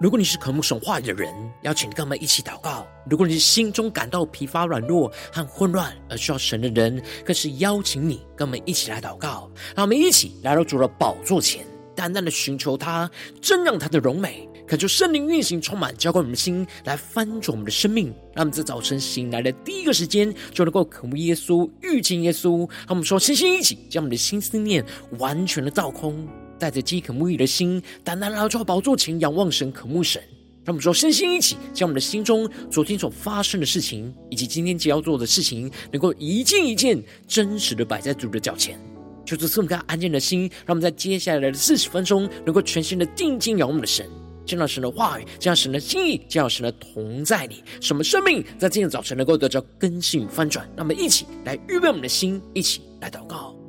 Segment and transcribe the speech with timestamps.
[0.00, 1.30] 如果你是渴慕神话语的人，
[1.60, 9.50] 邀请跟我们一起祷告；如果你是心中感到疲乏、软弱和混乱而需要神的人，更是邀请你跟我们一起来祷告。
[9.76, 13.10] 让我们一起来到主的宝座前，淡淡的寻求他，
[13.42, 18.06] 真让他的荣美，恳求圣灵运行，充满浇灌我们的心，来翻转我们的生命。
[18.32, 22.60] 让我们在早晨醒来的第一个时间，就能够渴慕耶稣、遇见耶稣。
[22.60, 24.82] 让我们说，星星一起将我们的心思念
[25.18, 26.26] 完全的倒空。
[26.60, 30.22] 带着饥渴沐浴的心，单单来到宝座前仰望神、渴慕神。
[30.62, 38.78] 让我们说，身心一起，将我们的心中昨天所发生的事情，以及今天即将要做的事情，能够一件一件真实的摆在主的脚前。
[39.24, 44.06] 就是这么个安静的心，让我们在接下来的四十分钟，能够全心的定睛仰望我们的神，
[44.44, 50.68] 见到神的话语，见到神的心意，见到神的同在里，什么生命在今天早晨能够得到更新与翻转。
[50.76, 53.59] 让我们一起来预备我们的心，一起来祷告。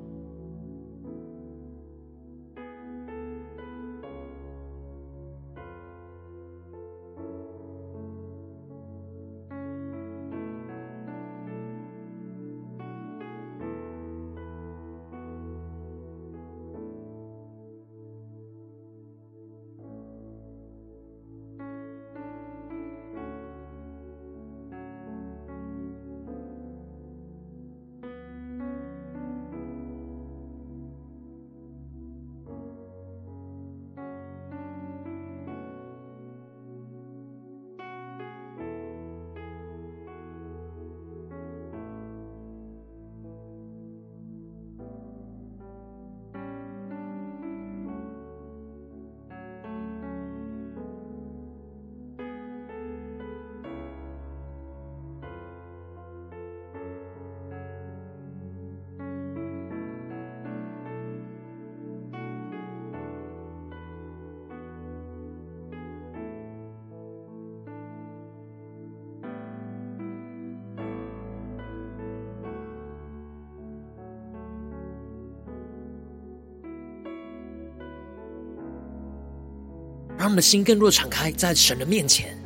[80.21, 82.37] 让我们的心更多敞开在神的面前，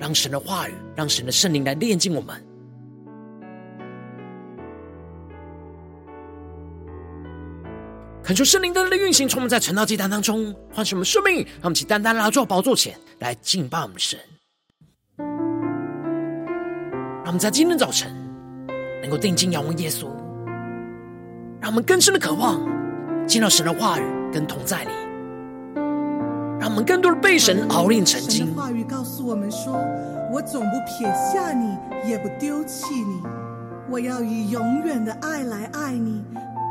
[0.00, 2.44] 让神的话语，让神的圣灵来炼净我们。
[8.24, 14.18] 恳求圣灵的运行，充满在晨祷祭坛当中，唤醒我们生命，让我们起单单来到宝座前来敬拜我们的神。
[15.18, 18.12] 让我们在今天早晨
[19.02, 20.08] 能够定睛仰望耶稣，
[21.60, 22.60] 让我们更深的渴望
[23.28, 24.90] 见到神的话语跟同在里。
[26.72, 28.46] 让我们更多的被神熬炼成精。
[28.46, 29.74] 神的话语告诉我们说
[30.32, 31.76] ：“我总不撇下你，
[32.08, 33.20] 也不丢弃你。
[33.90, 36.24] 我要以永远的爱来爱你，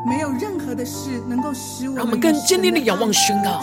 [0.07, 3.61] 没有任何的事能够使我们。”让我们更坚定的仰望宣告。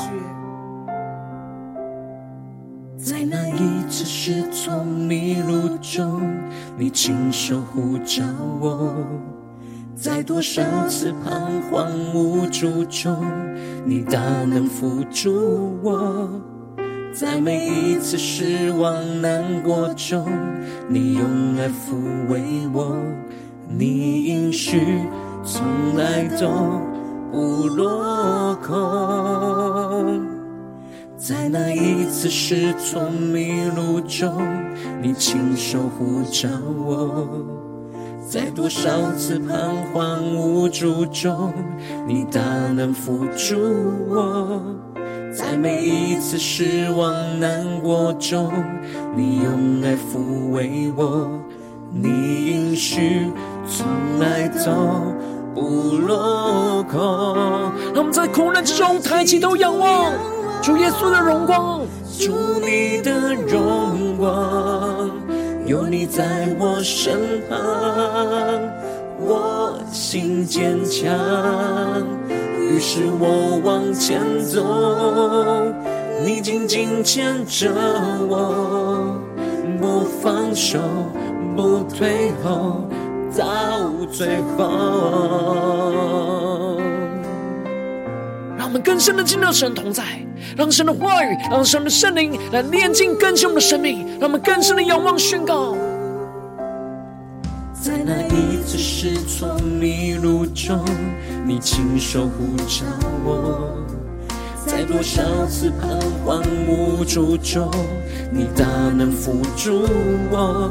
[2.96, 6.22] 在那一次失措迷路中，
[6.76, 8.22] 你亲手呼召
[8.60, 8.94] 我。
[10.00, 13.26] 在多少次彷徨无助中，
[13.84, 16.28] 你大能扶助我；
[17.12, 20.24] 在每一次失望难过中，
[20.88, 21.96] 你用爱抚
[22.28, 22.40] 慰
[22.72, 22.96] 我。
[23.68, 25.02] 你应许
[25.44, 26.48] 从来都
[27.32, 30.24] 不落空。
[31.16, 34.40] 在那一次失措迷路中，
[35.02, 36.48] 你亲手护着
[36.86, 37.67] 我。
[38.30, 39.56] 在多少次彷
[39.94, 41.50] 徨无助中，
[42.06, 42.42] 你大
[42.76, 43.56] 能扶助
[44.06, 44.60] 我；
[45.32, 48.52] 在每一次失望难过中，
[49.16, 51.40] 你用爱抚慰我。
[51.90, 52.10] 你
[52.50, 53.32] 应许
[53.66, 53.86] 从
[54.18, 55.14] 来都
[55.54, 57.00] 不落空。
[57.94, 60.12] 让我们在苦难之中抬起头仰望
[60.62, 61.80] 主耶稣的荣光，
[62.18, 64.97] 主你的荣光。
[65.68, 67.58] 有你在我身旁，
[69.20, 71.06] 我心坚强。
[72.58, 74.64] 于是我往前走，
[76.24, 77.70] 你紧紧牵着
[78.30, 79.14] 我，
[79.78, 80.78] 不放手，
[81.54, 82.80] 不退后，
[83.36, 85.48] 到最后。
[88.68, 90.04] 让我们更深的进到神同在。
[90.54, 95.74] 让神的话语，让神的圣灵来炼净更新我们的生命，让我们更深的仰望宣告。
[97.72, 100.84] 在那一次失措迷路中，
[101.46, 102.84] 你亲手呼召
[103.24, 103.70] 我；
[104.66, 107.70] 在多少次彷徨无助中，
[108.30, 109.86] 你大能扶助
[110.30, 110.68] 我；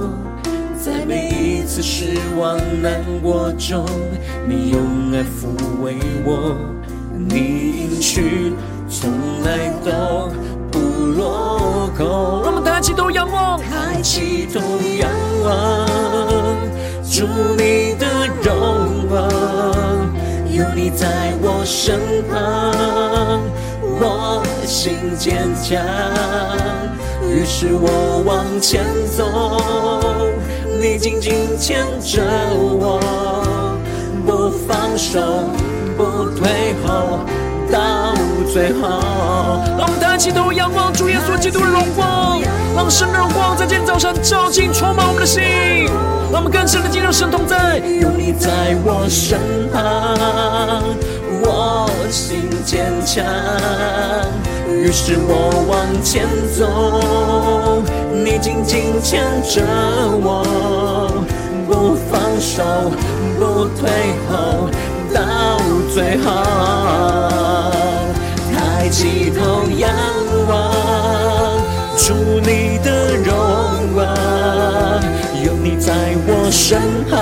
[0.80, 3.84] 在每一次失望难过中，
[4.48, 6.56] 你用爱抚慰我。
[7.18, 8.54] 你应许
[8.90, 9.10] 从
[9.44, 10.30] 来都
[10.72, 10.80] 不
[11.18, 12.06] 落空。
[12.44, 14.60] 让我们抬起头仰望，抬起头
[15.00, 15.10] 仰
[15.44, 15.88] 望，
[17.10, 17.26] 主
[17.58, 19.30] 你的荣光，
[20.52, 22.00] 有你在我身
[22.30, 23.42] 旁，
[24.00, 25.82] 我心坚强。
[27.30, 28.86] 于是我往前
[29.16, 29.26] 走，
[30.80, 32.22] 你紧紧牵着
[32.54, 33.02] 我，
[34.26, 35.20] 不放手，
[35.98, 37.20] 不退后。
[37.70, 38.14] 到
[38.54, 38.88] 最后，
[39.78, 42.40] 让我们抬起头仰望主耶稣基督的荣光，
[42.74, 45.44] 让神的荣光在今天早上照进充满我们的心，
[46.32, 47.80] 让我们更深的进入神同在。
[47.80, 49.38] 有你在我身
[49.70, 50.82] 旁，
[51.44, 53.26] 我心坚强，
[54.72, 56.26] 于是我往前
[56.58, 57.84] 走，
[58.14, 59.62] 你紧紧牵着
[60.24, 60.46] 我，
[61.68, 62.64] 不放手，
[63.38, 63.92] 不退
[64.32, 64.70] 后。
[65.98, 67.72] 最好，
[68.54, 69.90] 抬起头仰
[70.48, 70.72] 望，
[71.98, 73.34] 主你的荣
[73.96, 74.06] 光，
[75.44, 75.96] 有你在
[76.28, 76.80] 我身
[77.10, 77.20] 旁，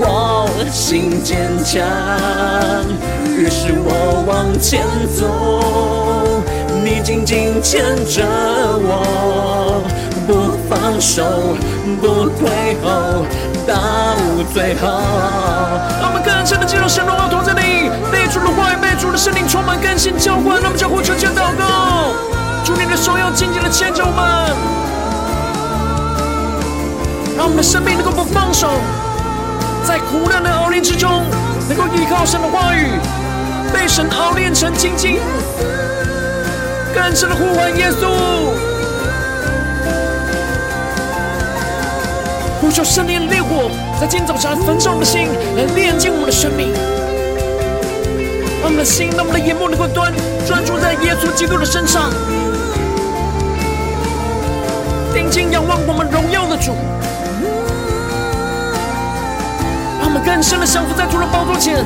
[0.00, 1.80] 我心坚强。
[3.38, 4.82] 于是我往前
[5.14, 6.42] 走，
[6.82, 9.84] 你紧紧牵着我，
[10.26, 11.22] 不放手，
[12.00, 13.24] 不退后。
[13.66, 14.16] 到
[14.52, 15.00] 最后，
[16.00, 20.60] 让我们更深的进入神荣耀同在里，被主的话语、被主的圣灵充满更新浇灌。
[20.60, 22.12] 让我们将呼求、将祷告，
[22.64, 24.20] 主你的手要紧紧的牵着我们，
[27.36, 28.68] 让我们的生命能够不放手，
[29.86, 31.24] 在苦难的熬炼之中，
[31.68, 32.98] 能够依靠神的话语，
[33.72, 35.18] 被神熬炼成精金，
[36.94, 38.73] 更深的呼唤耶稣。
[42.74, 46.72] 求圣灵的烈火，在今天早上焚烧我们的心，来炼净我们的生命，
[48.60, 50.12] 让我们的心，让我们的眼目能够端
[50.44, 52.10] 专注在耶稣基督的身上，
[55.14, 56.74] 定睛仰望我们荣耀的主，
[60.00, 61.76] 让我们更深的降服在主的宝座前，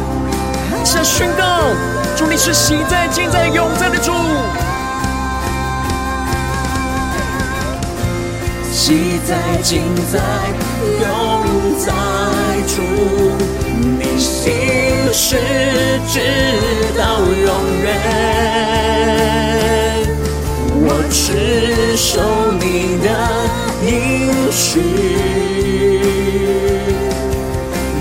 [0.86, 1.68] 向宣告：
[2.16, 4.10] 主你是喜在、今在、永在的主。
[8.80, 9.82] 昔在、今
[10.12, 10.20] 在、
[11.00, 11.04] 永
[11.80, 11.92] 在
[12.68, 12.80] 主，
[13.98, 14.52] 你心
[15.12, 15.36] 事
[16.06, 16.20] 直
[16.96, 17.50] 到永
[17.82, 17.86] 远。
[20.80, 22.22] 我持守
[22.60, 23.06] 你的
[23.84, 23.92] 应
[24.52, 24.80] 许，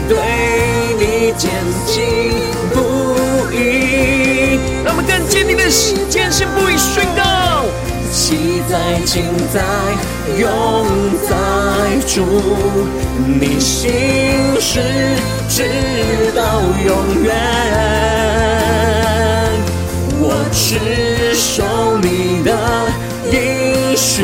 [0.08, 0.12] 对
[1.00, 1.50] 你坚
[1.88, 1.96] 信
[2.72, 2.78] 不
[3.52, 3.56] 疑。
[4.86, 5.64] 让我们更坚定的
[6.08, 7.37] 坚信不疑宣告。
[8.18, 9.62] 昔在、今在、
[10.40, 10.50] 永
[11.30, 11.36] 在
[12.08, 12.26] 主，
[13.40, 13.92] 你心
[14.60, 14.82] 事
[15.48, 15.62] 直
[16.36, 17.30] 到永远。
[20.20, 21.64] 我只守
[22.02, 22.50] 你的
[23.32, 24.24] 应许，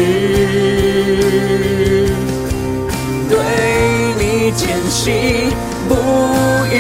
[3.30, 3.38] 对
[4.18, 5.54] 你坚信
[5.88, 5.94] 不
[6.74, 6.76] 疑。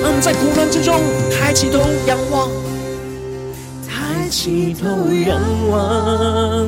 [0.00, 0.98] 让我们在苦难之中
[1.30, 2.48] 抬起头仰望。
[4.32, 4.88] 起头
[5.26, 6.66] 仰望，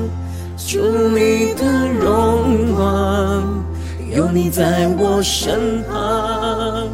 [0.55, 3.65] 主你的荣光，
[4.15, 6.87] 有你在我身旁，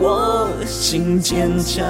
[0.00, 1.84] 我心坚强。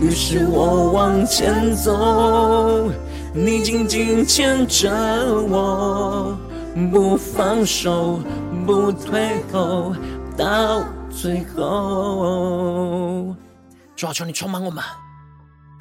[0.00, 2.90] 于是我往前走，
[3.34, 4.90] 你紧紧牵着
[5.50, 6.34] 我，
[6.90, 8.18] 不放手，
[8.66, 9.94] 不退后，
[10.38, 13.36] 到最后。
[13.94, 14.82] 主啊，求你充满我们。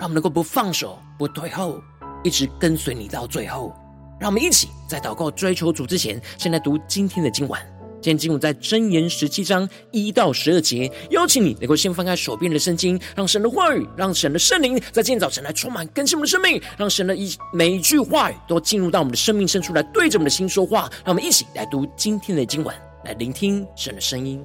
[0.01, 1.79] 让我们能够不放手、不退后，
[2.24, 3.72] 一直跟随你到最后。
[4.20, 7.62] 让我们一起在祷告、追求主之前，先来读今天的经文。
[8.01, 10.91] 今天经文在箴言十七章一到十二节。
[11.12, 20.89] 邀请你能够先翻开手边的圣经，让神的话语、让神的圣灵在今天早晨来充满更新我们的生命，让神的一每一句话语都进入到我们的生命深处来，对着我们的心说话。
[21.05, 24.43] 让我们一起来读今天的经文，来聆听神的声音。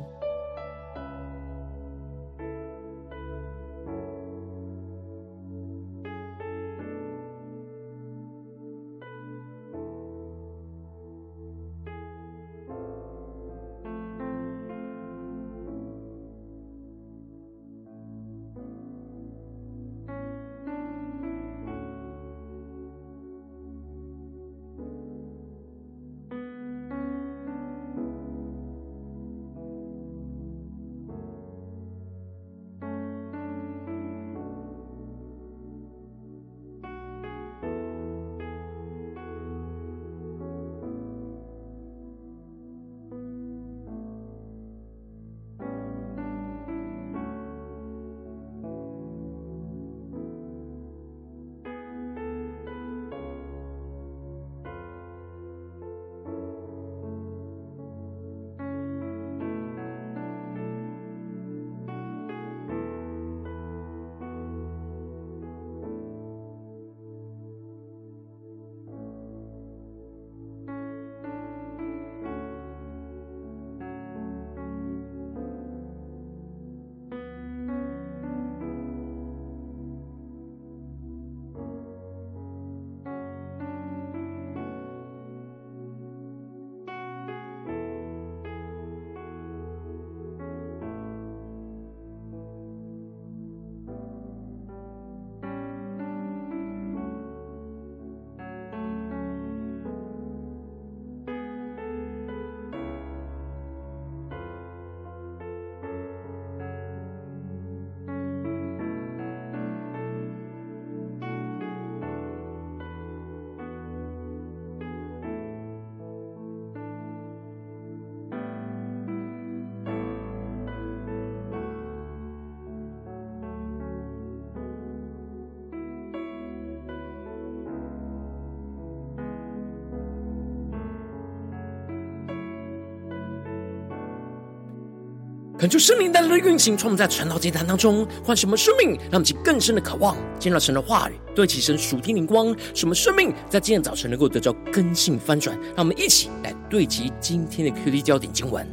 [135.66, 145.58] 恳求圣灵带来的运行，充满在传道祭坛当中，换什么生命，让我们去更深的渴望，见到神的话语，对其神属天灵光，什么生命在今天早晨能够得到更新翻转。
[145.74, 148.64] 让我们一起来对齐今天的 QD 焦点经文，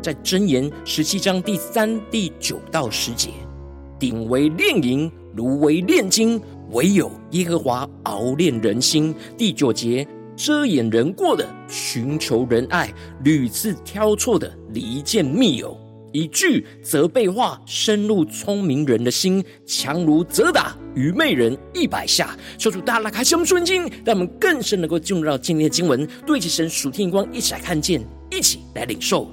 [0.00, 3.30] 在箴言十七章第三、第九到十节：
[3.98, 9.12] 鼎为炼银，炉为炼金，唯有耶和华熬炼人心。
[9.36, 10.06] 第九节。
[10.36, 12.88] 遮掩人过的，寻求仁爱；
[13.24, 15.74] 屡次挑错的，离间密友。
[16.16, 22.34] 一句责备话，深入聪明人的心，强如责打愚昧人一百下。
[22.56, 29.30] 求主大大开启我们属灵经，让我们更深能够进入到今天的经文，对齐神属天光，一起来看见，一起来领受。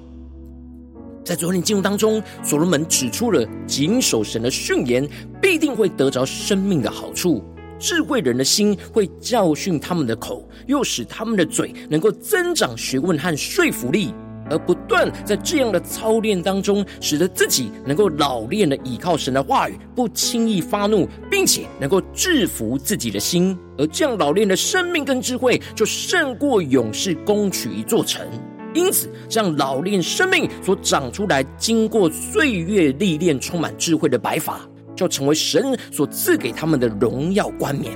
[1.24, 5.08] 在昨天经文当中，所罗门指出了谨守神的训言，
[5.42, 7.42] 必定会得着生命的好处。
[7.80, 14.14] 智慧人的心会教训他们的口，又使他们的嘴能够增长学问和说服力，
[14.50, 23.58] 而不断在这样的操练当中，使得自己能够老练的倚靠神的话语，不轻易发怒，并且能够制服自己的心。
[23.78, 28.26] 而这样老练的生命跟智慧，就胜过勇士攻取一座城。
[28.74, 34.60] 因此，这样老练生命所长出来，经过岁月历练、充满智慧的白发。
[34.96, 37.92] 就成为神所赐给他们的荣耀冠冕。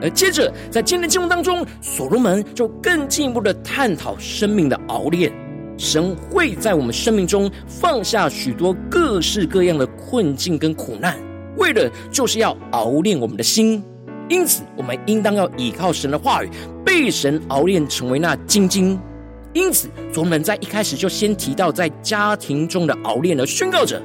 [0.00, 5.30] 而接着，在今天的经文当中，所罗门就更进一步的探讨生命的熬炼。
[5.76, 11.16] 神会在我们生命中放下许多各式各样的困境跟苦难，
[11.56, 13.82] 为了就是要熬炼我们的心。
[14.28, 16.50] 因此，我们应当要依靠神的话语，
[16.84, 18.98] 被神熬炼成为那精金。
[19.52, 24.00] 因此，所罗门在一开始就先提到在家庭中的熬炼，的宣告者：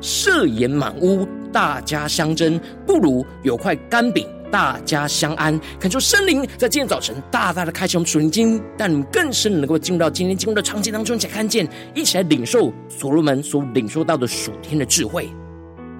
[0.00, 1.26] 设盐满屋。
[1.52, 5.58] 大家相争，不如有块干饼，大家相安。
[5.78, 15.28] 恳求圣灵在今天早晨大大的开启我们属灵经，但你们更深能够进入到今天经文的场景当中，一起来看见，一起来领受所罗门所领受到的属天的智慧。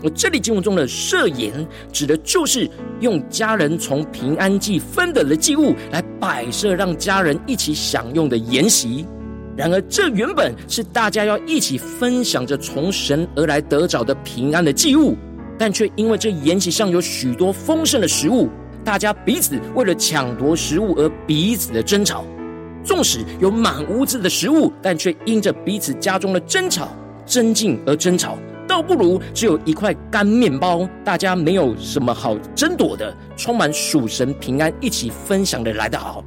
[0.02, 1.52] 而这里经文中的设言，
[1.92, 2.66] 指的就是
[3.00, 9.04] 用家人从平安祭分得的祭物来摆设，让家人一起享用的筵席。
[9.56, 15.14] 然而，这原本是大家要一起分享着从神而来得着的平安的祭物。
[15.60, 18.48] 但却因为这筵席上有许多丰盛的食物，
[18.82, 22.24] 大家彼此为了抢夺食物而彼此的争吵。
[22.82, 26.88] 纵使有满屋子的食物，但却因着彼此家中的争吵、
[27.26, 36.24] 争竞而争吵，倒不如只有一块干面包，大家没有什么好争夺的，充满属神平安，一起分享的来得好。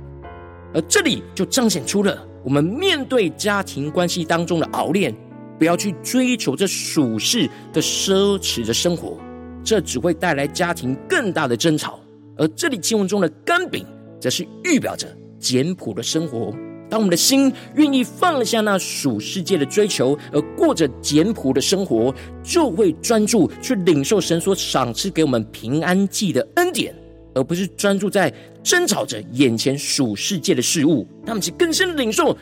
[0.76, 5.12] 而这里就彰显出了我们面对家庭关系当中的熬炼。
[5.60, 9.18] 不要去追求这属世的奢侈的生活，
[9.64, 12.00] 这只会带来家庭更大的争吵。
[12.38, 13.86] 而这里经文中的干饼，
[14.20, 15.08] 则是预表着
[15.40, 16.54] 简朴的生活。
[16.90, 26.94] 当我们的心愿意放下那属世界的追求，而过着简朴的生活，就会专注去领受神所赏赐给我们平安祭的恩典，
[27.34, 31.08] 而不是专注在争吵着眼前属世界的事物。
[31.26, 32.38] 他们去更深的领受。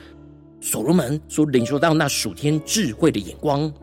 [0.63, 3.73] 所罗门所领受到那属天智慧的眼光，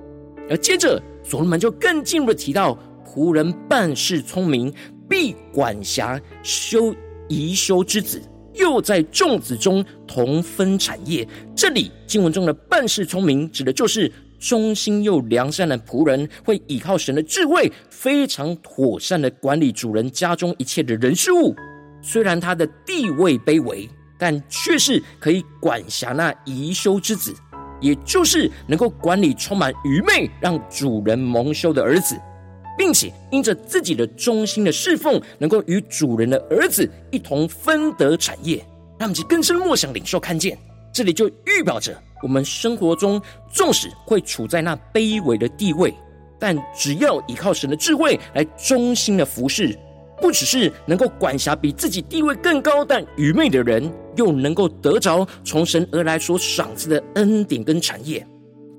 [0.48, 2.78] 而接着所罗门就更进一步的提到，
[3.18, 4.72] 仆人办事聪明，
[5.08, 6.94] 必管辖修
[7.28, 8.22] 宜修之子，
[8.54, 11.26] 又在众子中同分产业。
[11.52, 21.52] 这里经文中的办事聪明，指的就是忠心又良善的仆人，会依靠神的智慧，非常妥善的管理主人家中一切的人事物。
[22.00, 23.88] 虽然他的地位卑微。
[24.20, 27.32] 但却是可以管辖那宜修之子，
[27.80, 32.16] 也就是能够管理充满愚昧、让主人蒙羞的儿子，
[32.78, 38.64] 并且因着自己的忠心的侍奉，能够与主人的儿子一同分得产业。
[38.98, 40.56] 让其更深默想领受看见，
[40.92, 43.20] 这里就预表着我们生活中
[43.52, 45.92] 纵使会处在那卑微的地位，
[46.38, 49.76] 但只要依靠神的智慧来忠心的服侍。
[50.20, 58.26] 不只是能够管辖比自己地位更高但愚昧的人，又能够得着从神而来所赏赐的恩典跟产业。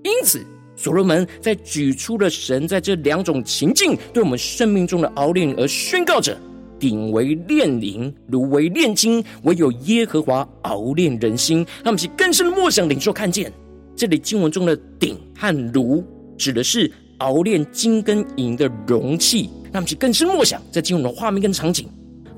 [0.04, 0.46] 因此，
[0.80, 6.40] 所罗门在举出了神在这两种情境对我们生命中的熬炼，而宣告着：
[6.80, 11.58] 鼎为炼银，炉为炼金，唯有耶和华熬炼人心。
[11.84, 13.52] 让我们去更深的默想领受看见，
[13.94, 16.02] 这里经文中的鼎和炉，
[16.38, 19.50] 指的是熬炼金跟银的容器。
[19.74, 21.90] 让我们更深默想，在经文的画面跟场景，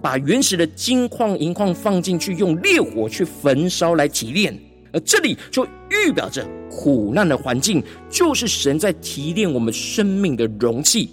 [0.01, 4.59] 把原始的金矿、银矿放进去，用烈火去焚烧来提炼。
[4.93, 11.09] 而这里就预表着苦难的环境，就是神在提炼我们生命的容器。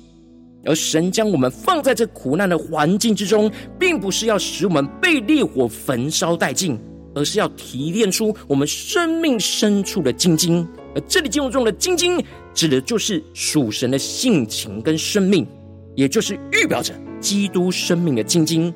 [0.64, 6.78] 而神将我们放在这苦难的环境之中，并不是要使我们被烈火焚烧殆尽，
[7.14, 10.66] 而是要提炼出我们生命深处的精晶。
[10.94, 15.46] 而这里经文中的“精晶”指的就是属神的性情跟生命，
[15.94, 18.74] 也就是预表着基督生命的晶晶。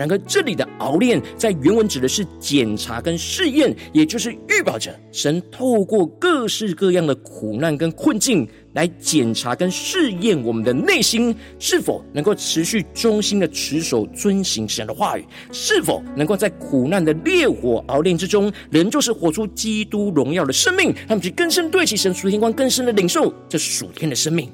[0.00, 24.50] 然而，这里的熬炼在原文指的是检查跟试验，也就是预表着神透过各式各样的苦难跟困境来检查跟试验我们的内心是否能够持续忠心的持守遵行神的话语，是否能够在苦难的烈火熬炼之中，仍旧是活出基督荣耀的生命，让我们去更深对齐神属天光，更深的领受这属天的生命。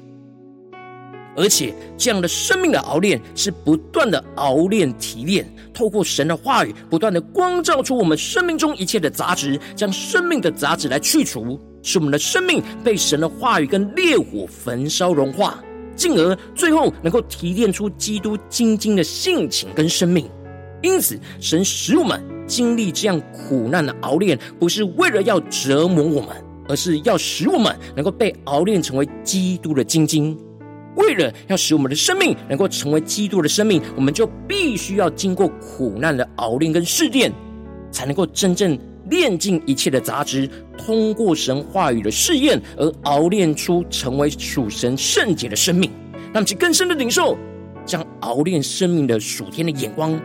[1.37, 15.63] 而且，这样的生命的熬炼是不断的熬炼提炼，透过神的话语，不断的光照出我们生命中一切的杂质，将生命的杂质来去除，使我们的生命被神的话语跟烈火焚烧融化，
[15.95, 20.27] 进而最后能够提炼出基督精金的性情跟生命。
[20.81, 26.29] 因此，神使我们经历这样苦难的熬炼，不是为了要折磨我们，
[26.67, 30.35] 而是要使我们能够被熬炼成为基督的精金。
[30.97, 37.31] 为了要使我们的生命能够成为基督的生命，我们就必须要经过苦难的熬炼跟试炼，
[37.91, 38.77] 才能够真正
[39.09, 45.89] 炼尽一切的杂质，通过神话语的试验而熬炼出成为属神圣洁的生命，
[46.33, 47.37] 让其更深的领受
[47.85, 50.19] 将熬炼生命的属天的眼光。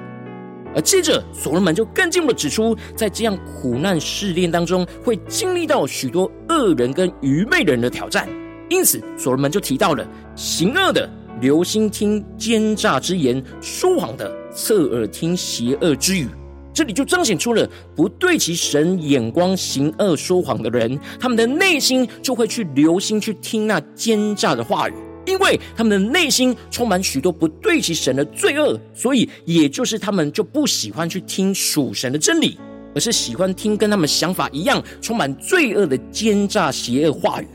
[0.74, 8.26] 而接着，所罗门就更进一步的指出，在这样苦难试炼当中，会经历到许多恶人跟愚昧人的挑战。
[8.72, 11.06] 因此，所罗门就提到了行恶的
[11.42, 16.26] 留心听奸诈之言，说谎的侧耳听邪恶之语。
[16.72, 24.94] 这里就彰显出了不对其神眼光行恶说谎的人，他们的内心就会去留心去听那奸诈的话语，
[25.26, 32.58] 因为他们的内心充满许多不对其神的罪恶，所以也就是他们就不喜欢去听属神的真理，
[32.94, 37.46] 而是喜欢听跟他们想法一样充满罪恶的奸诈邪恶话语。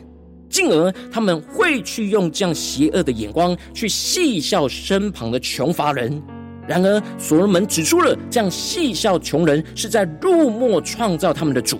[0.50, 6.22] 进而他们会去用这样邪恶的眼光去戏笑身旁的穷乏人。
[6.68, 11.80] 然而，所罗门指出了这样戏笑穷人是在辱没创造他们的主。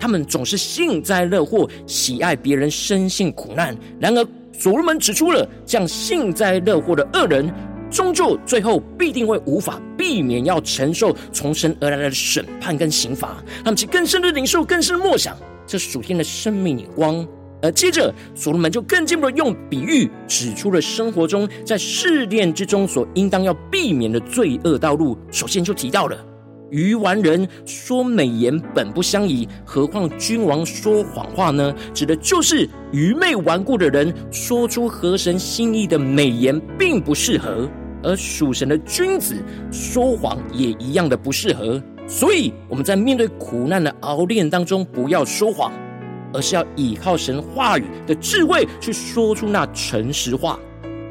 [0.00, 3.76] 他们总是幸灾乐祸，喜爱别人身陷苦难。
[4.00, 7.48] 然而，所罗门指出了这样幸灾乐祸的恶人，
[7.90, 13.42] 终究最后必定会无法避免要承受从神而来的审判跟刑罚。
[13.64, 17.26] 他们其更深的领受，更深的默想这属天的生命眼光。
[17.64, 25.16] 而接着，所罗门就更进一步的用比喻指出了生活中在试炼之中所应当要避免的罪恶道路。
[25.32, 26.14] 首先就提到了
[26.70, 31.74] 愚顽人说美言本不相宜，何况君王说谎话呢？
[31.94, 37.66] 指的就是愚昧顽固的人说出合神心意的美言并不适合，
[38.02, 39.36] 而属神的君子
[39.72, 41.82] 说谎也一样的不适合。
[42.06, 45.72] 所以我们在面对苦难的熬炼当中，不要说谎。
[46.34, 50.58] 而是要依靠神话语的智慧去说出那诚实话。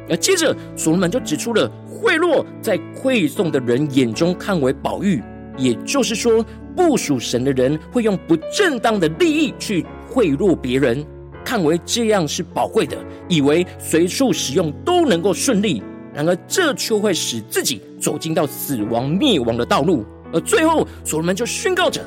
[0.09, 5.23] 而接着，所罗门就指出了贿赂在馈送的人眼中看为宝玉，
[5.57, 11.03] 也就是说，不属神的人会用不正当的利益去贿赂别人，
[11.45, 12.97] 看为这样是宝贵的，
[13.29, 15.81] 以为随处使用都能够顺利。
[16.13, 20.05] 然而，这却会使自己走进到死亡灭亡的道路。
[20.33, 22.03] 而最后，所罗门就宣告着。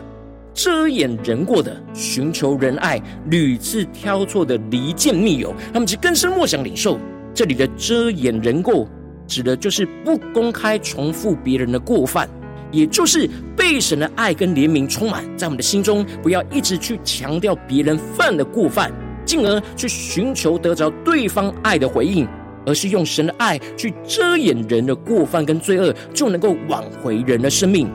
[0.56, 6.98] 遮掩人过的，寻求仁爱，屡次挑错的离间密友，他们是更深默想领受。
[7.34, 8.88] 这里的遮掩人过，
[9.26, 12.26] 指的就是不公开重复别人的过犯，
[12.72, 18.90] 也就是被神的爱跟怜悯充满在我们的心中，不要一直去强调别人犯的过犯，
[19.26, 22.26] 进而去寻求得着对方爱的回应，
[22.64, 27.86] 而是用神的爱去遮掩人的过犯跟罪恶，就能够挽回人的生命。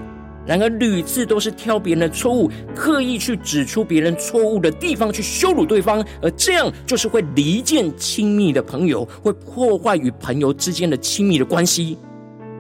[0.46, 11.98] 然而屡次都是挑别人的错误，刻意去指出别人错误的地方，去羞辱对方，而这样就是会离间亲密的朋友，会破坏与朋友之间的亲密的关系。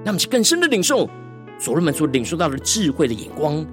[0.05, 1.09] 那么，更深的领受
[1.59, 3.65] 所罗门所领受到的智慧的眼光。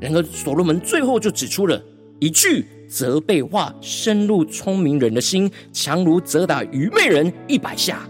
[0.00, 1.80] 然而，所罗门最后就指出了
[2.18, 8.00] 一句责备话，深入聪明人的心，强如责打愚昧人一百下。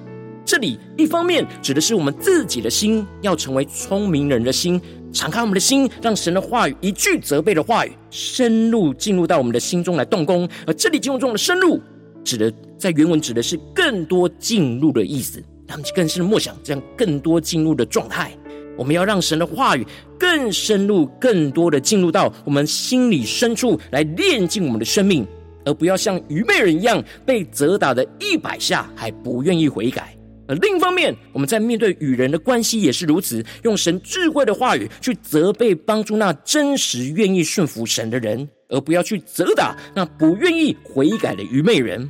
[0.45, 4.81] 这里一方面指的是我们自己的心要成为聪明人的心。
[5.13, 10.49] 敞开我们的心，让神的话语一句责备的话语深入进入到我们的心中来动工。
[10.67, 11.81] 而这里经文中的“深入”
[12.25, 15.43] 指的在原文指的是更多进入的意思。
[15.67, 18.33] 他们更深的默想，这样更多进入的状态。
[18.77, 19.87] 我们要让神的话语
[20.19, 25.27] 更深入、更多的进入到我们心里深处来炼净我们的生命，
[25.65, 30.17] 而不要像愚昧人一样被责打的一百下还不愿意悔改。
[30.53, 42.07] 而另一方面，我们在面对与人的关系也是如此，用神智慧的话语去责备、帮助那真实愿意顺服神的人，而不要去责打那不愿意悔改的愚昧人，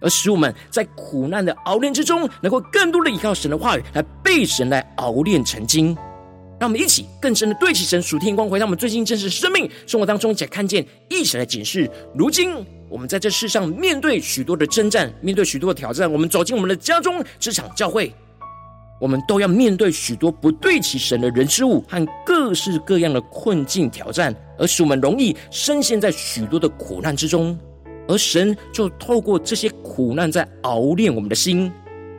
[0.00, 5.96] 而使我们在苦难的熬炼之中，能够更多的依靠神的话语，来被神来熬炼成精。
[6.58, 11.88] 让我们一起更深的对齐神属天光，回到我们最近真实生命生活当中，一起看见，一起来检视。
[12.16, 18.14] 如今我们在这世上面对许多的征战，面对许多的挑战，我们走进我们的家中、职场、教会。
[19.00, 27.58] 我们都要面对许多不对齐神的人事物和各式各样的困境挑战，而使我们容易深陷在许多的苦难之中。
[28.06, 31.72] 而神就透过这些苦难在熬炼我们的心，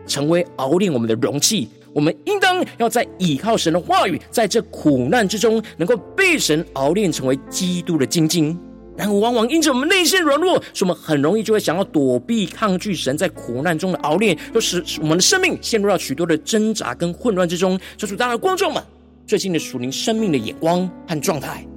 [0.06, 1.70] 成为熬炼我们的容器。
[1.94, 8.60] 我们应当要在倚靠神的话语，在这苦难之中，能够被神熬炼成为基督的精金。
[8.98, 17.78] 然而，往往因着我们内心软弱，使我们很容易就会想要躲避、抗拒神在苦难中的熬炼，又使我们的生命陷入到许多的挣扎跟混乱之中。
[17.98, 18.82] 求主，大家观众们，
[19.28, 21.68] 最近的属灵生命的眼光和状态，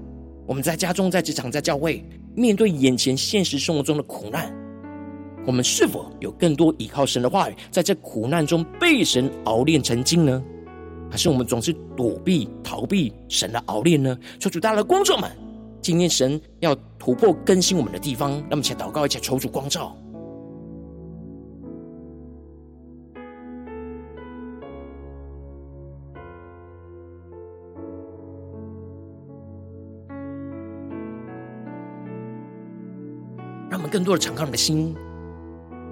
[0.47, 2.05] 我们在家中、在职场、在教会，
[2.37, 4.55] 面对眼前现实生活中的苦难，
[5.45, 10.41] 我们是否有更多依靠神的话语，在这苦难中被神熬炼成精呢？
[11.11, 14.17] 还是我们总是躲避、逃避神的熬炼呢？
[14.39, 15.29] 求主，大的观众们。
[15.81, 19.97] 今天神要突破更新我们的地方，让我们一起祷告，一起求主光照。
[33.71, 34.95] 让我们更多的敞开我们的心，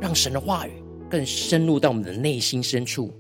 [0.01, 3.13] 让神的话语更深入到我们的内心深处，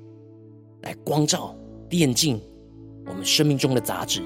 [0.83, 1.55] 来光照、
[1.91, 2.41] 炼净
[3.07, 4.23] 我们生命中的杂质。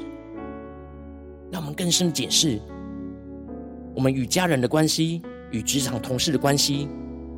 [1.50, 2.60] 让我们更深的解释，
[3.94, 6.88] 我们与家人的关系、与职场同事的关系、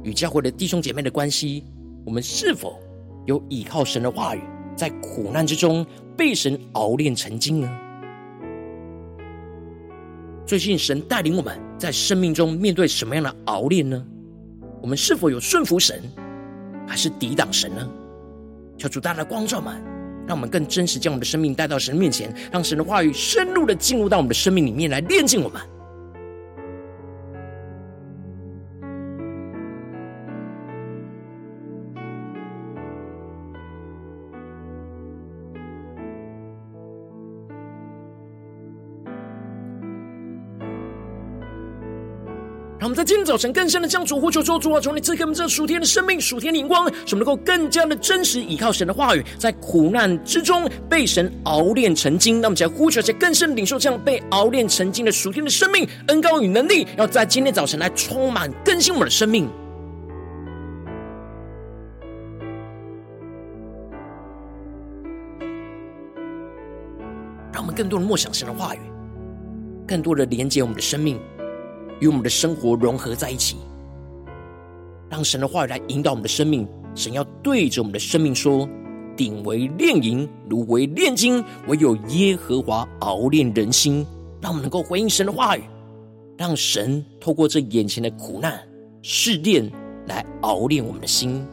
[0.03, 1.65] 与教会的弟兄姐妹的关系，
[2.05, 2.79] 我们是否
[3.27, 4.41] 有倚靠神的话语，
[4.77, 7.79] 在苦难之中被神熬炼成精呢？
[10.45, 14.05] 最近神带领我们在生命中面对什么样的熬炼呢？
[14.83, 16.03] 我们是否有顺服神，
[16.87, 17.89] 还是抵挡神呢？
[18.77, 19.92] 求主大大光照们。
[20.27, 25.61] 让我们更真实将我们的生命带到神面前，让神的话语深入的进入到我们的生命里面来炼净我们。
[42.95, 52.41] 在今天早晨更深的将主呼求说：“主啊，求你赐给我们这属天的生命、属天的眼光，使我们能够更加的真实依靠神的话语，在苦难之中被神熬炼成精。
[52.41, 59.49] 那我们来呼求，且更深领受这样被熬炼成精的属天的生命恩膏与能力，要在今天早晨来充满更新我们的生命。
[67.53, 68.79] 让我们更多的默想神的话语，
[69.87, 71.19] 更多的连接我们的生命。”
[72.03, 73.57] 与我们的生活融合在一起，
[75.09, 76.67] 让神的话语来引导我们的生命。
[76.97, 78.69] 神要对着我们的生命说
[79.17, 84.05] ：“鼎为炼银，炉为炼金，唯有耶和华熬炼人心。”
[84.43, 85.63] 让我们能够回应神的话语，
[86.37, 88.61] 让神透过这眼前的苦难
[89.01, 89.71] 试炼
[90.09, 91.47] 来熬炼我们的心。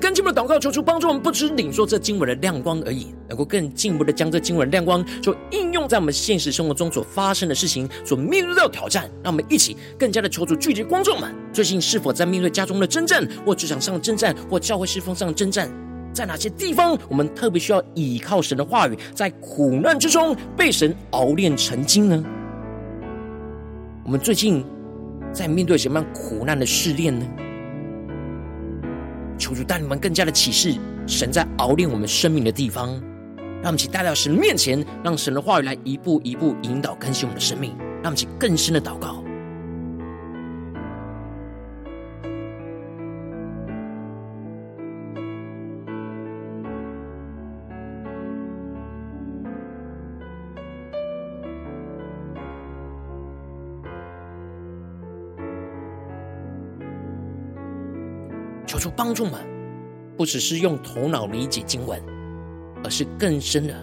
[0.00, 9.08] 接着跟进我们的祷告，求主帮助我们，不只领受这经文的亮光而已，能够更进一步的将这经文的亮光，就应用在我们现实生活中所发生的事情，所面对到的挑战。
[9.22, 15.70] 让我们一起更加的求主聚集观众们，最近是否在面对家中的征战，或职场上的征战，或教会侍奉上的征战，
[16.14, 22.24] 在哪些地方我们特别需要倚靠神的话语，在苦难之中被神熬炼成精呢？
[24.04, 24.64] 我们最近
[25.32, 27.26] 在面对什么样苦难的试炼呢？
[29.40, 30.76] 求主带你们更加的启示
[31.06, 32.90] 神在熬炼我们生命的地方，
[33.62, 39.24] 让我们一起带到神面前，让神的话语来一步一步引导更新我们的生命，让我们一起更深的祷告。
[59.02, 59.32] 帮助们，
[60.14, 61.98] 不只是用头脑理解经文，
[62.84, 63.74] 而是更深的，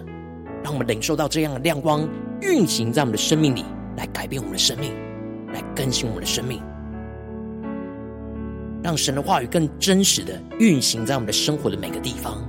[0.63, 2.07] 让我们领受到这样的亮光
[2.39, 4.93] 运行在我们的生命里，来改变我们的生命，
[5.51, 6.61] 来更新我们的生命。
[8.83, 12.47] 让神的话语更真实的运行在我们的生活的每个地方。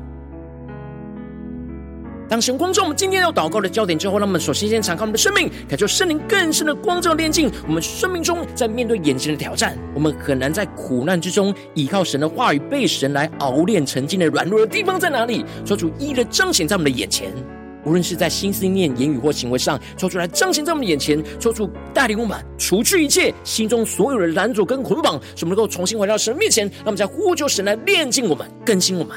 [2.29, 15.43] 当神光照我们今天要祷告的焦点之后，让我们首先先敞开我们的生命，感受圣灵更深的光照炼净我们生命中，在面对眼前的挑战，我们很难在苦难之中依靠神的话语，被神来熬炼成精的软弱的地方在哪里？
[15.64, 17.33] 求主一一的彰显在我们的眼前，
[17.87, 29.17] 无论是在心思念、言语或行为上，求主来彰显在我们的眼前，求主带领我们除去一切心中所有的拦阻跟捆绑，使我们能够重新回到神面前，让我们再呼求神来炼净我们、更新我们。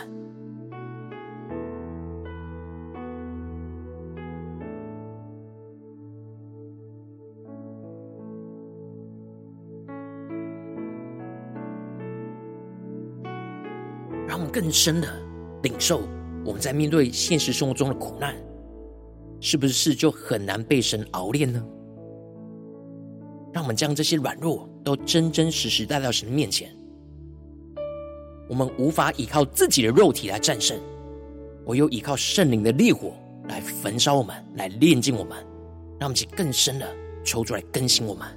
[14.51, 15.07] 更深的
[15.63, 16.01] 领受，
[16.43, 18.35] 我们在面对现实生活中的苦难，
[19.39, 21.63] 是不是就很难被神熬炼呢？
[23.53, 26.69] 让我们将这些软弱都真真实实带到神面前。
[28.49, 30.77] 我们无法依靠自己的肉体来战胜，
[31.65, 33.13] 唯有依靠圣灵的烈火
[33.47, 35.37] 来焚烧我们，来炼净我们，
[35.99, 36.87] 让我们去更深的
[37.23, 38.27] 求主来更新我们。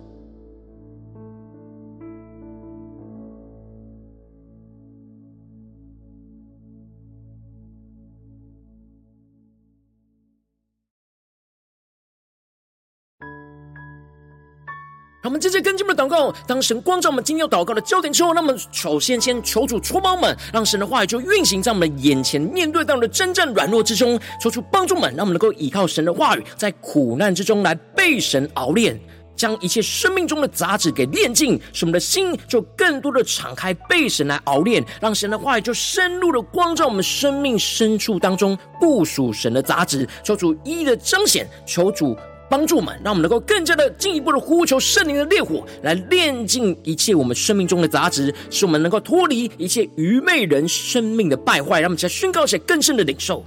[15.44, 16.34] 接着跟进我们的祷告。
[16.46, 22.72] 当神光照我们今天要祷告的焦点之后，那么首先先求主触摸我们，让神的话语就运行在我们眼前，面。
[22.74, 28.98] 对到的真正软弱之中，求主帮助们，让我们能够依靠神的话语，在苦难之中来被神熬炼，
[29.36, 42.16] 将一切生命中的杂质给炼净，使我们的心就更多的敞开，被神来熬炼，让神的话语就深入的光照我们生命深处当中部署神的杂质，求主一一的彰显，求主。
[42.50, 51.80] 帮助我们，让我们能够更加的进一步的呼求圣灵的烈火，来炼净一切我们生命中的杂质，使我们能够脱离一切愚昧人生命的败坏。
[51.80, 53.44] 让我们再宣告起来更深的领受，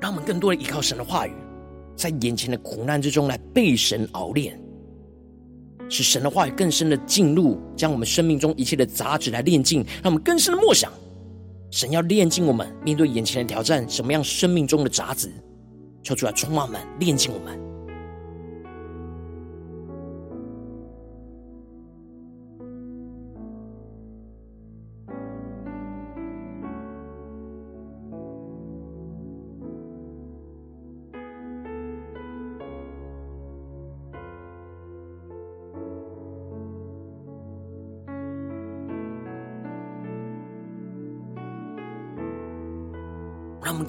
[0.00, 1.32] 让我们更多的依靠神的话语，
[1.94, 4.58] 在眼前的苦难之中来被神熬炼。
[5.92, 10.90] 使神的话语更深的进入，将我们生命中一切的杂质来炼净，让我们更深的默想，
[11.70, 15.30] 神要炼净我们，面对眼前的挑战，什么样生命中的杂质，
[16.02, 17.61] 求主来充满我们，炼净我们。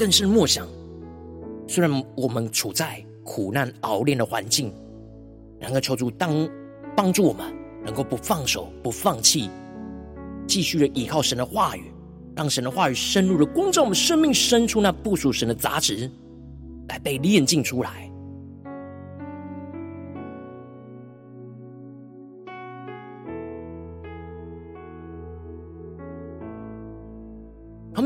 [0.04, 0.68] 更深默想，
[1.66, 4.70] 虽然我们处在苦难熬炼的环境，
[5.62, 6.46] 然而求助当
[6.94, 7.46] 帮助我们，
[7.86, 9.50] 能够不放手、不放弃，
[10.46, 11.90] 继续的依靠神的话语，
[12.36, 16.12] 让神的话语深入的光照我们生命深处那不属神的杂质，
[16.90, 18.12] 来被炼净出来。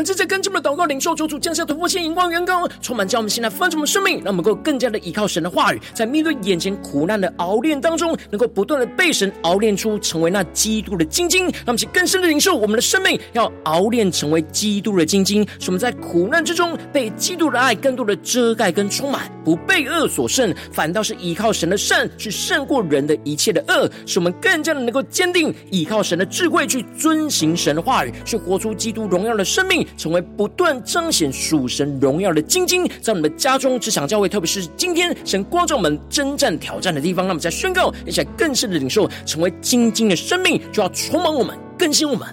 [0.07, 11.43] 我们正在跟进我们的祷告，领受主主降下突破性、荧光、远高，充满将我们现在翻转我们生命，让我们能够更加的依靠神的话语，在面对眼前苦难的熬炼当中，能够不断的被神熬炼出成为那基督的精金。
[11.43, 29.85] 让我们去更深的领受我们的生命要熬炼成为基督的精金，使我们在苦难之中被基督的爱更多的遮盖跟充满，不被恶所胜，反倒是依靠神的善去胜过人的一切的恶，使我们更加的能够坚定依靠神的智慧去遵行神的话语，去活出基督荣耀的生命。
[29.97, 42.27] 成为不断彰显属神荣耀的晶晶，在我们的家中、职场、教会，特别是今天神光照我们征战挑战的地方，让我们再宣告，一起更深的领受，成为晶晶的生命，就要充满我们，更新我们。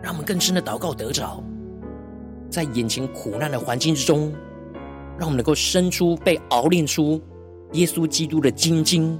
[0.00, 1.42] 让我们更深的祷告得着，
[2.50, 4.32] 在眼前苦难的环境之中。
[5.22, 7.20] 让我们能够生出被熬炼出
[7.74, 9.16] 耶稣基督的精金，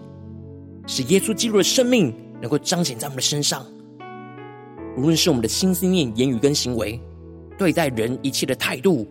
[0.84, 3.64] 使耶稣基督的生命能够彰显在我们的身上。
[4.96, 7.00] 无论是我们的心思念、言语跟行为，
[7.56, 9.06] 对待人一切的态度，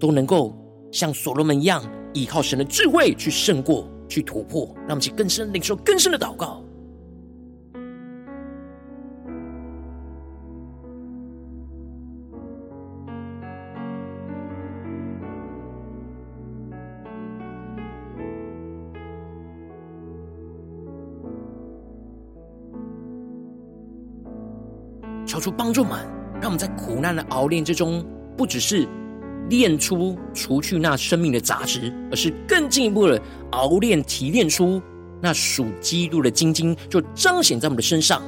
[0.00, 0.52] 都能够
[0.90, 4.68] 像所罗门一样，依靠神的智慧去胜过、去突破。
[4.78, 6.64] 让我们去更深领受更深的祷告。
[25.38, 26.00] 求主帮助们，
[26.40, 28.04] 让我们在苦难的熬炼之中，
[28.36, 28.88] 不只是
[29.48, 33.20] 炼出除去那生命的杂质，而是更进一步的
[33.52, 34.82] 熬炼提炼出
[35.20, 38.20] 那属基督的精金，就彰显在我们的身上。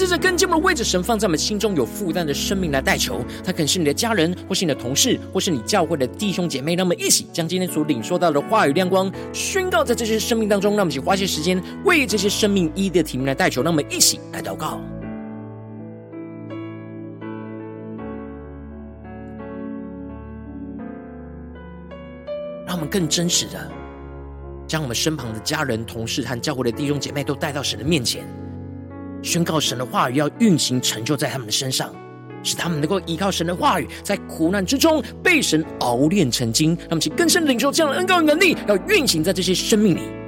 [0.00, 6.74] 我们这更进一步为着神放在我们心中有负担的生命来代求，他可能是你的家人，或是你的同事，或是你教会的弟兄姐妹。
[6.74, 10.70] 让我们一起将今天所领受到的话语亮光宣告在这些生命当中。
[10.70, 13.62] 让我们一起花些时间为这些生命一的提名来代求。
[13.62, 14.80] 让我们一起来祷告，
[22.66, 23.70] 让我们更真实的
[24.66, 28.24] 将我们身旁的家人、同事和教会的弟兄姐妹都带到神的面前。
[29.22, 31.94] 宣告神的话语要运行成就在他们的身上，
[32.42, 36.76] 使他们能够依靠神的话语，在苦难之中被神熬炼成精。
[36.80, 40.19] 让我们去更深领受这样的恩膏与能力，要运行在这些生命里。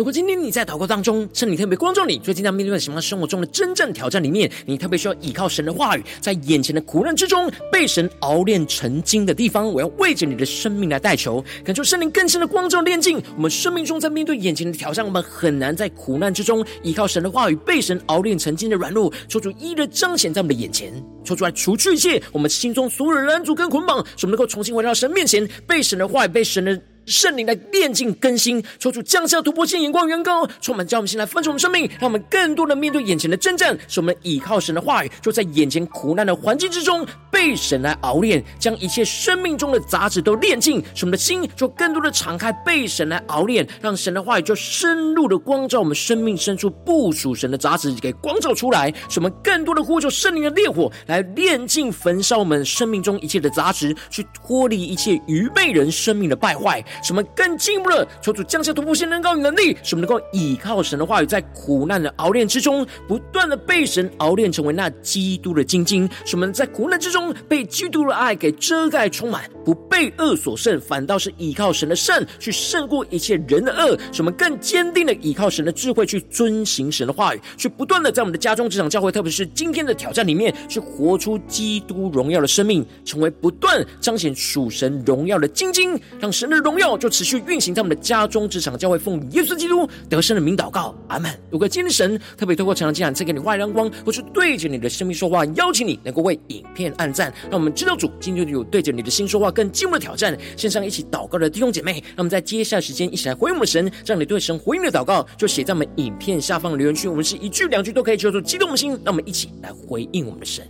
[0.00, 20.90] 如果今天你在祷告当中，圣灵特别光照你，最近在面对什么生活中的真正挑战里面，你特别需要依靠神的话语，在眼前的苦难之中被神熬炼成精的地方，我要为着你的生命来代求，感受圣灵更深的光照炼净我们生命中，在面对眼前的挑战，我们很难在苦难之中依靠神的话语被神熬炼成精的软弱，求主一一的彰显在我们的眼前，
[21.22, 26.80] 求主来除去一切我们心中所有的拦阻跟捆绑，使我们能够重新回到神面前，被神的话语，被神的。
[27.10, 56.84] 圣灵来炼净更新，抽出降下突破性眼光，远高充满，叫我们先来分盛我们生命，让我们更多的面对眼前的征战，使我们倚靠神的话语，就在眼前苦难的环境之中被神来熬炼，将一切生命中的杂质都炼净，使我们的心就更多的敞开，被神来熬炼，让神的话语就深入的光照我们生命深处不属神的杂质给光照出来，使我们更多的呼求圣灵的烈火来炼净焚烧我们生命中一切的杂质，去脱离一切愚昧人生命的败坏。
[57.02, 66.08] 使我们更进一步的求主降下突破性能高与能力，使我们能够倚靠神的话语，在苦难的熬炼之中，不断的被神熬炼成为那基督的精晶。
[66.24, 73.96] 使我们在苦难之中被基督的爱给遮盖充满，不被恶所胜，反倒是依靠神的善去胜过一切人的恶。
[74.10, 86.98] 使我们更坚定的依靠神的智慧去遵行神的话语，去不断的在我们的家中、职场、教会，特别是今天的挑战里面，去活出基督荣耀的生命，成为不断彰显属神荣耀的精金，让神的荣耀。
[86.98, 91.30] 就持续运行在我们的家中、职场、教会，奉耶稣基督得胜的名祷告，阿门。
[91.48, 100.34] 如果今天神特别透过成长记，赐给你话语亮光，或是对着你的生命说话，邀请你能够为影片按赞，让我们知道主今天就有对着你的心说话，更进一步的挑战。
[100.56, 110.66] 线上一起祷告的弟兄姐妹，让我们在接下来时间一起来回应我们神，让你对神回应的祷告就写在我们影片下方的留言区，我们是一句两句都可以求出激动的心，让我们一起来回应我们的神。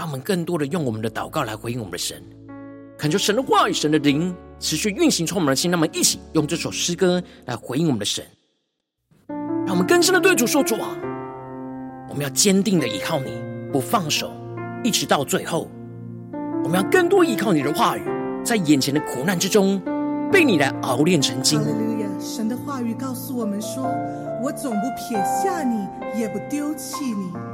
[0.00, 2.24] 让我们更多的用我们的祷告来回应我们的神，
[2.96, 5.70] 恳求神的话语、神的灵持续运行充满我们的心。
[5.70, 8.24] 让我们一起用这首诗歌来回应我们的神，
[9.66, 10.96] 让我们更深的对主说：主啊，
[12.08, 13.30] 我们要坚定的依靠你，
[13.70, 14.32] 不放手，
[14.82, 15.68] 一直到最后。
[16.64, 18.02] 我们要更多依靠你的话语，
[18.42, 19.78] 在眼前的苦难之中
[20.32, 21.60] 被你来熬炼成精。
[22.18, 23.84] 神的话语告诉我们说：
[24.42, 25.86] 我总不撇下你，
[26.18, 27.49] 也不丢弃你。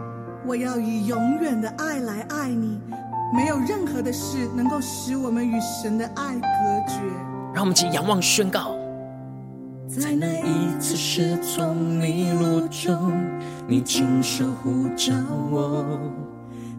[0.47, 2.79] 我要以永远的爱来爱你，
[3.35, 6.49] 没有任何的事能够使我们与神的爱隔
[6.87, 7.01] 绝。
[7.53, 8.77] 让我们一起仰望宣告，
[9.89, 13.13] 在那一次失聪迷路中，
[13.67, 15.13] 你亲手呼召
[15.51, 15.85] 我；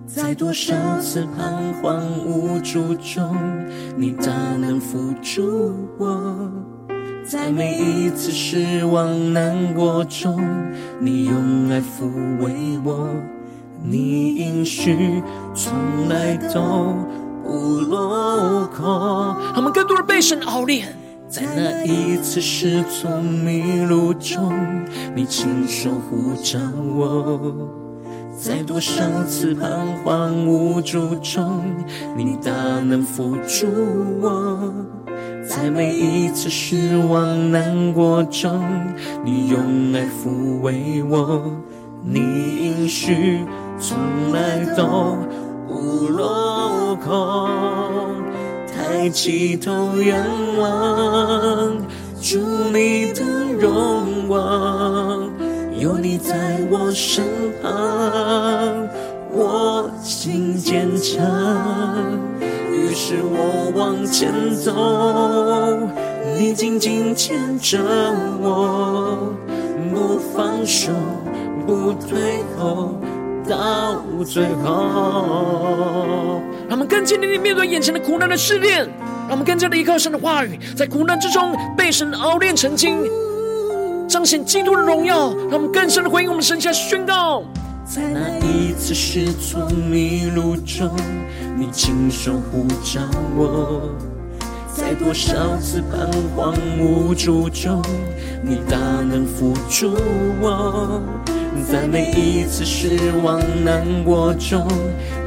[0.06, 3.36] 在多少次彷徨无助中，
[3.98, 6.08] 你大能扶助我；
[7.26, 10.42] 在每一次失望难过中，
[11.02, 12.08] 你用爱抚
[12.40, 12.54] 慰
[12.86, 13.10] 我。
[13.84, 15.22] 你应许
[15.54, 15.74] 从
[16.10, 16.96] 来都
[17.44, 19.36] 不落空。
[19.54, 20.88] 他们更多的被神熬炼。
[21.30, 24.50] 在那一次失聪迷路中，
[25.14, 26.58] 你亲手呼召
[26.96, 27.52] 我；
[28.40, 29.70] 在多少次彷
[30.06, 31.66] 徨无助中，
[32.16, 33.68] 你大能扶助
[34.22, 34.72] 我；
[35.46, 38.64] 在每一次失望难过中，
[39.26, 39.60] 你用
[39.94, 41.52] 爱抚慰我。
[42.06, 43.42] 你应许
[43.80, 43.98] 从
[44.32, 45.18] 来都
[45.68, 47.48] 不落空。
[48.68, 50.18] 抬起头仰
[50.58, 51.78] 望，
[52.22, 52.40] 祝
[52.74, 53.24] 你的
[53.60, 55.30] 荣光，
[55.78, 57.24] 有你在我身
[57.62, 57.70] 旁，
[59.32, 61.24] 我心坚强。
[62.72, 64.74] 于是我往前走，
[66.38, 67.80] 你紧紧牵着
[68.42, 69.34] 我，
[69.94, 70.92] 不放手，
[71.66, 72.96] 不退后。
[73.48, 82.98] 到最后，让我们更坚定地面对眼前的苦难的试炼，让我们更加的依靠神的话语，在苦难之中被神熬炼成精，
[84.08, 85.34] 彰显基督的荣耀。
[85.50, 87.44] 让我们更深的回应我们神下宣告，
[87.86, 90.92] 在那一次失聪迷路中，
[91.58, 93.02] 你亲手呼召
[93.36, 93.82] 我；
[94.76, 97.82] 在多少次彷徨无助中，
[98.44, 99.94] 你大能扶助
[100.42, 101.02] 我。
[101.64, 104.68] 在每一次失望难过中，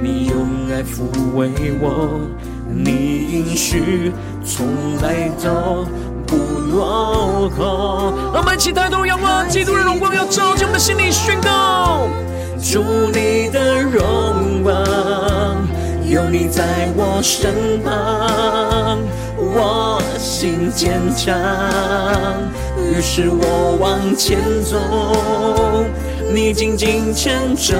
[0.00, 1.02] 你用爱抚
[1.34, 1.50] 慰
[1.80, 2.20] 我，
[2.68, 4.12] 你应许
[4.44, 4.66] 从
[5.02, 5.86] 来都
[6.26, 8.14] 不落空。
[8.32, 12.08] 让我们一起抬头仰望，基督的荣光要照进我们的心里，宣告：
[12.62, 14.74] 主你的荣光，
[16.08, 18.98] 有你在我身旁，
[19.36, 21.36] 我心坚强，
[22.78, 24.78] 于是我往前走。
[26.32, 27.76] 你紧紧牵着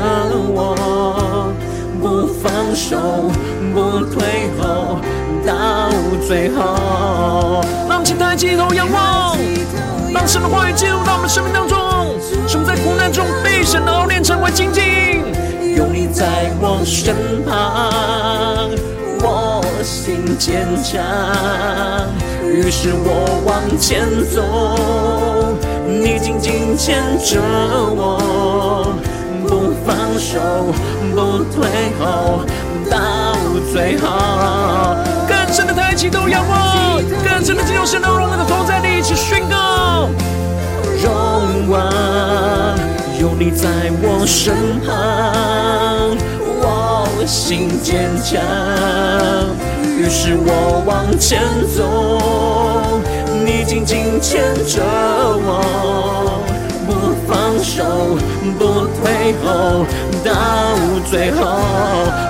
[0.53, 1.53] 我，
[2.01, 2.97] 不放手，
[3.73, 4.99] 不退后，
[5.47, 5.91] 到
[6.27, 7.63] 最后。
[7.89, 9.37] 让我抬起头仰望，
[10.13, 11.79] 让神的话语进入到我们生命当中，
[12.49, 14.83] 使我们在苦难中被神熬炼成为精进。
[15.77, 18.71] 有你在我身旁，
[19.23, 21.01] 我心坚强，
[22.45, 25.40] 于是我往前走。
[25.91, 27.41] 你紧紧牵着
[27.97, 28.95] 我，
[29.47, 30.39] 不放手，
[31.15, 31.67] 不退
[31.99, 32.45] 后，
[32.89, 33.35] 到
[33.73, 34.07] 最后。
[35.29, 40.09] 更深的抬起头仰望，更深的进入神的荣耀的同在里，一起宣告：
[41.03, 41.83] 荣光
[43.21, 43.69] 有你在
[44.01, 46.17] 我身旁，
[46.63, 48.41] 我心坚强，
[49.99, 51.43] 于是我往前
[51.77, 53.00] 走。
[53.71, 54.83] 紧紧牵着
[55.47, 56.43] 我，
[56.91, 58.19] 不放手，
[58.59, 59.87] 不退后，
[60.25, 60.75] 到
[61.09, 61.47] 最后。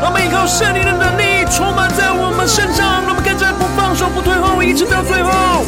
[0.03, 3.01] 让我们依靠圣灵的能力，充满在我们身上。
[3.01, 5.65] 让我们跟着不放手，不退后，一直到最后。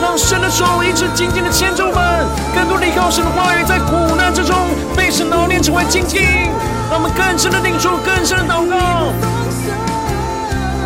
[0.00, 2.24] 让神的手一直紧紧的牵着我们，
[2.54, 4.54] 更多的依靠神的话语，在苦难之中
[4.96, 6.22] 被神熬炼成为精进。
[6.88, 9.10] 让我们更深的领受，更深的祷告，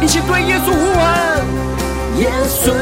[0.01, 1.45] 一起对耶稣呼喊，
[2.17, 2.73] 耶稣。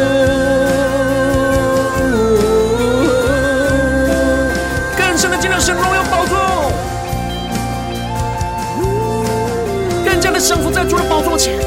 [10.84, 11.58] 在主的宝座前，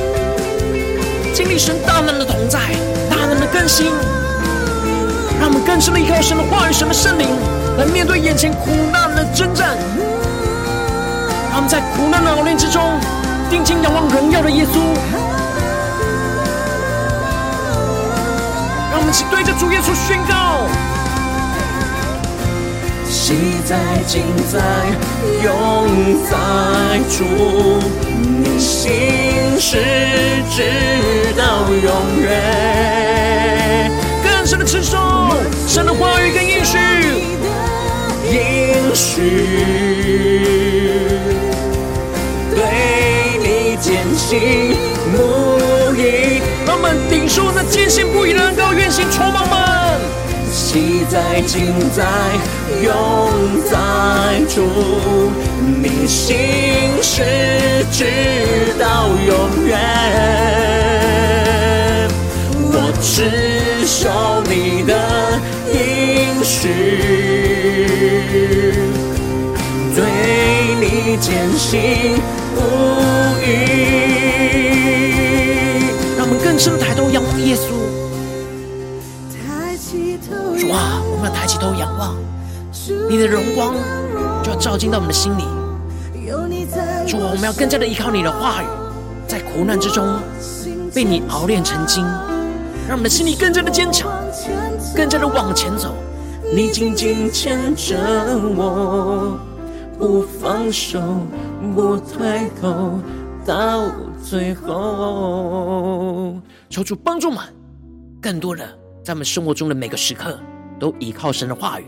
[1.33, 2.59] 经历神大能的同在，
[3.09, 3.87] 大能的更新，
[5.39, 7.27] 让我们更深的依靠神的话语、神的圣灵，
[7.79, 9.75] 来面对眼前苦难的征战。
[11.49, 12.83] 让我们在苦难的熬炼之中，
[13.49, 14.77] 定睛仰望荣耀的耶稣。
[18.91, 20.69] 让我们一起对着主耶稣宣告。
[23.27, 23.33] 昔
[23.65, 23.75] 在、
[24.07, 24.57] 今在、
[25.43, 25.51] 永
[26.29, 26.37] 在
[27.09, 27.25] 主，
[28.41, 29.75] 你心事
[30.49, 30.63] 直
[31.35, 33.91] 到永远。
[34.23, 34.97] 更深的承受，
[35.67, 36.77] 神的话语跟应许，
[38.31, 39.19] 应许
[42.55, 42.63] 对
[43.43, 44.73] 你坚信
[45.11, 46.39] 不疑。
[46.65, 49.66] 让我们顶受那坚信不疑的恩膏，愿心充满们。
[50.79, 52.05] 你在、今在、
[52.83, 52.93] 永
[53.65, 53.75] 在
[54.47, 54.61] 主，
[55.81, 56.37] 你心
[57.01, 57.23] 事
[57.91, 58.05] 直
[58.79, 59.75] 到永远。
[62.61, 63.07] 我持
[63.87, 64.93] 守你的。
[65.73, 66.69] 应许，
[69.95, 69.97] 对
[70.79, 72.13] 你坚信
[72.53, 72.57] 不
[73.41, 73.43] 疑。
[76.15, 78.06] 让我们更深抬头仰望耶稣。
[81.57, 82.15] 起头仰望
[83.09, 83.73] 你的荣光，
[84.43, 85.41] 就要照进到我们的心里。
[87.07, 88.67] 主啊，我们要更加的依靠你的话语，
[89.27, 90.19] 在苦难之中
[90.93, 92.03] 被你熬炼成精，
[92.87, 94.07] 让我们的心里更加的坚强，
[94.95, 95.95] 更加的往前走。
[96.53, 97.97] 你紧紧牵着
[98.55, 99.39] 我，
[99.97, 101.01] 不放手，
[101.73, 102.99] 不退后，
[103.43, 103.81] 到
[104.23, 106.35] 最后。
[106.69, 107.43] 求主帮助我们，
[108.21, 108.63] 更多的
[109.03, 110.39] 在我们生活中的每个时刻，
[110.79, 111.85] 都依靠神的话语，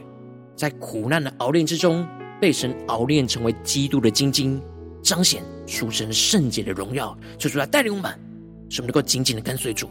[0.55, 2.07] 在苦难的熬炼之中，
[2.39, 4.61] 被神熬炼成为基督的精金，
[5.01, 7.17] 彰显出神圣洁的荣耀。
[7.37, 8.11] 求主来带领我们，
[8.69, 9.89] 使我们能够紧紧的跟随主。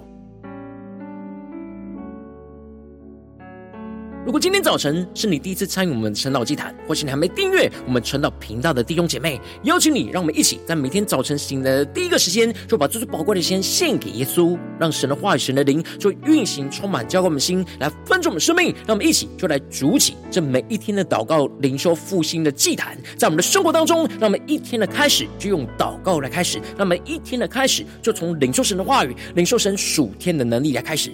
[4.28, 18.66] 如果今天早晨是你第一次参与我们晨祷祭坛，或是你还没订阅我们晨祷频道的弟兄姐妹，邀请你，让我们一起在每天早晨醒来的第一个时间，就把最最宝贵的先献给耶稣，让神的话语、神的灵就运行、充满、浇灌我们心，来分盛我们生命。
[18.86, 31.10] 让我们一起就来筑起这每一天的祷告、灵修、复兴的祭坛，在我们的生活当中，让我们一天的开始就用祷告来开始，让我们一天的开始就从领受神的话语、领受神属天的能力来开始，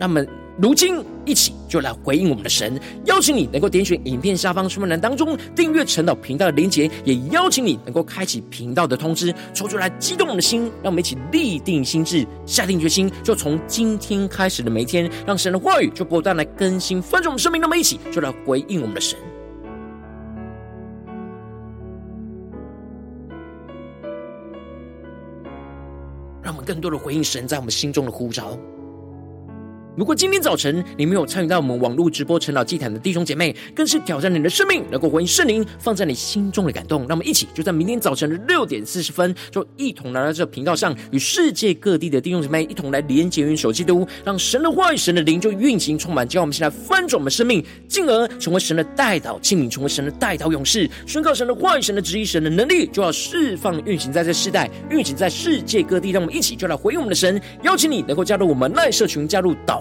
[0.00, 0.28] 让我们。
[0.58, 2.80] 如今，一起就来回应我们的神。
[3.04, 17.60] 邀请你能够点选影片下方说明栏当中订阅晨祷频道的连结，也邀请你能够开启频道的通知，抽出来激动我们的心，让我们一起立定心志，下定决心，就从今天开始的每一天，让神的话语就不断来更新翻转我们生命。
[17.60, 19.18] 那么，一起就来回应我们的神，
[26.42, 28.58] 让我们更多的回应神在我们心中的呼召。
[29.96, 37.00] 如果今天早晨你没有参与到我们网络直播晨祷祭坛的弟兄姐妹，更是挑战你的生命，能够回应圣灵放在你心中的感动。
[37.08, 56.10] 让我们一起就在明天早晨的六点四十分，就一同来到这频道上，与世界各地的弟兄姐妹一同来连结、元首基督，让神的话语、神的灵就运行充满，叫我们现在翻转我们生命，进而成为神的代祷器皿，成为神的代祷勇士，宣告神的话语、神的旨意、神的能力，就要释放运行在这世代，运行在世界各地。
[56.10, 59.80] 让我们一起就来回应我们的神，邀请你能够加入我们赖社群，加入祷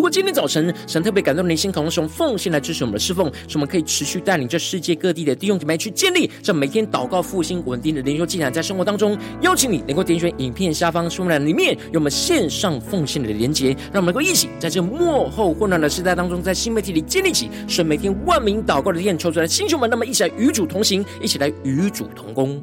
[0.00, 22.58] 如果今天早晨神特别感动你的心，可能是用奉献来支持我们的侍奉，使我们可以持续带领这世界各地的弟兄姐妹去建立这每天祷告复兴稳定的灵修祭坛，在生活当中，邀请你能够点选影片下方说明栏里面有我们线上奉献的连结，让我们能够一起在这幕后混乱的时代当中，在新媒体里建立起神每天万名祷告的殿，抽出来的弟兄们，那么一起来与主同行，一起来与主同工。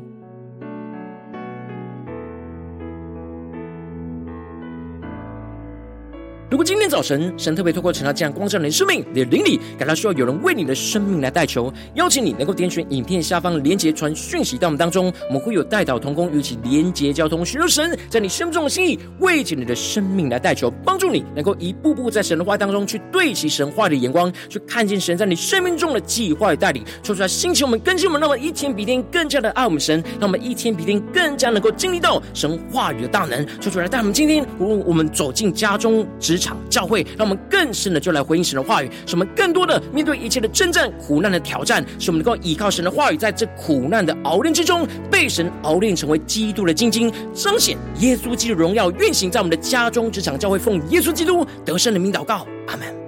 [6.49, 33.01] 如果今天早晨神特别透过晨祷这样光照你的生命，你的灵里感到需要有人为你的生命来代求，邀请你能够点选影片下方连结传讯息到我们当中，我们会有代祷同工，与其连结交通，寻求神在你生命中的心意，为着你的生命来代求，帮助你能够一步步在神的话当中去对齐神话的眼光，去看见神在你生命中的计划与带领，说出来兴起我们更新我们，让我们一天比一天更加的爱我们神，让我们一天比一天更加能够经历到神话语。
[33.01, 53.07] 的大能，说出来带我们今天无论我们走进家中直场教会，让我们更深的就来回应神的话语，使我们更多的面对一切的征战、苦难的挑战，使我们能够依靠神的话语，在这苦难的熬炼之中，被神熬炼成为基督的晶晶，彰显耶稣基督荣耀，运行在我们的家中、职场、教会，奉耶稣基督得胜的名祷告，阿门。